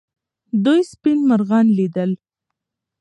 [0.65, 2.11] دوی سپین مرغان لیدل.